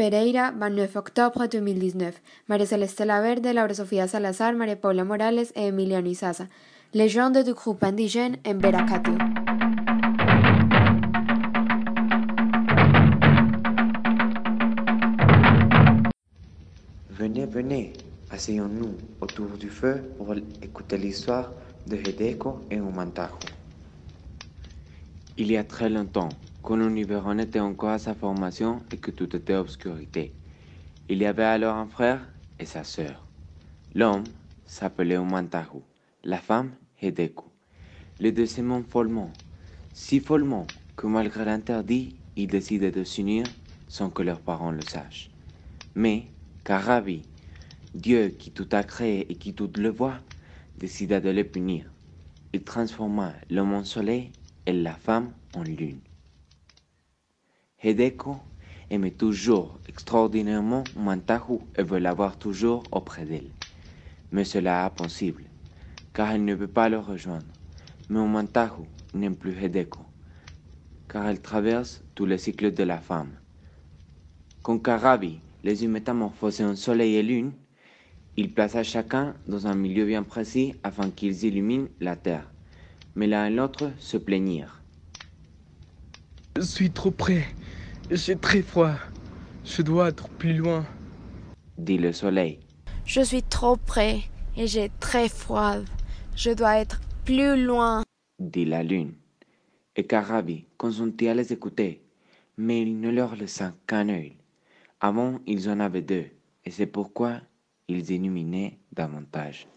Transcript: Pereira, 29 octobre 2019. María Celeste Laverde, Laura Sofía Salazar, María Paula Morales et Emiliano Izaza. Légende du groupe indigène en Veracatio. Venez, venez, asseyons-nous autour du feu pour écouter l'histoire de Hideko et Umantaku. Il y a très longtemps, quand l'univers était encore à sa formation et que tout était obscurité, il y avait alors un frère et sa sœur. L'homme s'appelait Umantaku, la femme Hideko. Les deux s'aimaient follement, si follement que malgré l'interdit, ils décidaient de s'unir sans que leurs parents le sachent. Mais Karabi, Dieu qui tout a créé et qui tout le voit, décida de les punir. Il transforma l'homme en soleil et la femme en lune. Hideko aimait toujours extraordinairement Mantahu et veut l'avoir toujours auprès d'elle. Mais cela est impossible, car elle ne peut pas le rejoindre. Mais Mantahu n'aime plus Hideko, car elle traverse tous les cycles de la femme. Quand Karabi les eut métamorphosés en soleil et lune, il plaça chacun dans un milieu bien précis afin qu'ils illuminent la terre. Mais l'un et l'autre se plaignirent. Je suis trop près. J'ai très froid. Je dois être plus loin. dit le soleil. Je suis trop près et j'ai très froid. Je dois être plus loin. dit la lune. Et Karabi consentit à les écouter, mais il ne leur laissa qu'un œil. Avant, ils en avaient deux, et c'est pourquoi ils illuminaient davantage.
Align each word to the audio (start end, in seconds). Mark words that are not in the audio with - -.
Pereira, 0.00 0.50
29 0.50 0.96
octobre 0.96 1.46
2019. 1.46 2.22
María 2.46 2.64
Celeste 2.64 3.04
Laverde, 3.04 3.52
Laura 3.52 3.74
Sofía 3.74 4.08
Salazar, 4.08 4.56
María 4.56 4.80
Paula 4.80 5.04
Morales 5.04 5.52
et 5.54 5.66
Emiliano 5.66 6.08
Izaza. 6.08 6.48
Légende 6.94 7.44
du 7.44 7.52
groupe 7.52 7.84
indigène 7.84 8.38
en 8.46 8.56
Veracatio. 8.56 9.12
Venez, 17.10 17.44
venez, 17.44 17.92
asseyons-nous 18.30 18.94
autour 19.20 19.58
du 19.58 19.68
feu 19.68 20.00
pour 20.16 20.34
écouter 20.62 20.96
l'histoire 20.96 21.52
de 21.86 21.96
Hideko 21.96 22.62
et 22.70 22.76
Umantaku. 22.76 23.48
Il 25.36 25.52
y 25.52 25.58
a 25.58 25.64
très 25.64 25.90
longtemps, 25.90 26.30
quand 26.62 26.76
l'univers 26.76 27.30
était 27.38 27.60
encore 27.60 27.90
à 27.90 27.98
sa 27.98 28.14
formation 28.14 28.82
et 28.92 28.98
que 28.98 29.10
tout 29.10 29.34
était 29.34 29.54
obscurité, 29.54 30.34
il 31.08 31.18
y 31.18 31.26
avait 31.26 31.44
alors 31.44 31.76
un 31.76 31.86
frère 31.86 32.20
et 32.58 32.66
sa 32.66 32.84
sœur. 32.84 33.26
L'homme 33.94 34.24
s'appelait 34.66 35.16
Umantaku, 35.16 35.82
la 36.22 36.38
femme 36.38 36.72
Hideko. 37.00 37.46
Les 38.18 38.32
deux 38.32 38.46
s'aimaient 38.46 38.82
follement, 38.82 39.32
si 39.92 40.20
follement 40.20 40.66
que 40.96 41.06
malgré 41.06 41.44
l'interdit, 41.44 42.16
ils 42.36 42.46
décidaient 42.46 42.90
de 42.90 43.04
s'unir 43.04 43.44
sans 43.88 44.10
que 44.10 44.22
leurs 44.22 44.40
parents 44.40 44.70
le 44.70 44.82
sachent. 44.82 45.30
Mais 45.94 46.26
Karabi, 46.62 47.22
Dieu 47.94 48.28
qui 48.28 48.50
tout 48.50 48.68
a 48.72 48.84
créé 48.84 49.30
et 49.32 49.34
qui 49.34 49.54
tout 49.54 49.70
le 49.76 49.88
voit, 49.88 50.18
décida 50.78 51.20
de 51.20 51.30
les 51.30 51.44
punir. 51.44 51.90
Il 52.52 52.62
transforma 52.62 53.32
l'homme 53.48 53.74
en 53.74 53.84
soleil 53.84 54.30
et 54.66 54.72
la 54.72 54.94
femme 54.94 55.32
en 55.54 55.62
lune. 55.62 56.00
Hideko 57.82 58.36
aimait 58.90 59.10
toujours 59.10 59.78
extraordinairement 59.88 60.84
Mantahu 60.96 61.60
et 61.76 61.82
veut 61.82 61.98
l'avoir 61.98 62.38
toujours 62.38 62.82
auprès 62.92 63.24
d'elle. 63.24 63.50
Mais 64.32 64.44
cela 64.44 64.82
est 64.82 64.86
impossible, 64.86 65.44
car 66.12 66.30
elle 66.30 66.44
ne 66.44 66.54
peut 66.54 66.68
pas 66.68 66.90
le 66.90 66.98
rejoindre. 66.98 67.46
Mais 68.10 68.20
Mantahu 68.20 68.84
n'aime 69.14 69.34
plus 69.34 69.54
Hideko, 69.58 70.00
car 71.08 71.26
elle 71.26 71.40
traverse 71.40 72.02
tous 72.14 72.26
les 72.26 72.36
cycles 72.36 72.74
de 72.74 72.82
la 72.82 72.98
femme. 72.98 73.30
Quand 74.62 74.78
Karabi 74.78 75.40
les 75.64 75.82
eut 75.84 75.88
métamorphosés 75.88 76.64
en 76.64 76.76
soleil 76.76 77.16
et 77.16 77.22
lune, 77.22 77.52
il 78.36 78.52
plaça 78.52 78.82
chacun 78.82 79.34
dans 79.46 79.66
un 79.66 79.74
milieu 79.74 80.04
bien 80.04 80.22
précis 80.22 80.74
afin 80.82 81.10
qu'ils 81.10 81.44
illuminent 81.44 81.88
la 82.00 82.16
terre. 82.16 82.50
Mais 83.14 83.26
l'un 83.26 83.46
et 83.46 83.50
l'autre 83.50 83.90
se 83.98 84.18
plaignirent. 84.18 84.82
Je 86.56 86.62
suis 86.62 86.90
trop 86.90 87.10
près. 87.10 87.46
J'ai 88.12 88.34
très 88.34 88.62
froid. 88.62 88.94
Je 89.64 89.82
dois 89.82 90.08
être 90.08 90.28
plus 90.30 90.54
loin. 90.54 90.84
dit 91.78 91.96
le 91.96 92.12
soleil. 92.12 92.58
Je 93.04 93.20
suis 93.20 93.44
trop 93.44 93.76
près 93.76 94.22
et 94.56 94.66
j'ai 94.66 94.90
très 94.98 95.28
froid. 95.28 95.76
Je 96.34 96.50
dois 96.50 96.78
être 96.78 97.00
plus 97.24 97.64
loin. 97.64 98.02
dit 98.40 98.64
la 98.64 98.82
lune. 98.82 99.12
Et 99.94 100.04
Karabi 100.08 100.66
consentit 100.76 101.28
à 101.28 101.34
les 101.34 101.52
écouter, 101.52 102.02
mais 102.56 102.82
il 102.82 102.98
ne 102.98 103.10
leur 103.10 103.36
laissa 103.36 103.72
qu'un 103.86 104.08
œil. 104.08 104.36
Avant, 105.00 105.38
ils 105.46 105.70
en 105.70 105.78
avaient 105.78 106.02
deux, 106.02 106.26
et 106.64 106.70
c'est 106.72 106.86
pourquoi 106.86 107.40
ils 107.86 108.10
illuminaient 108.10 108.76
davantage. 108.92 109.68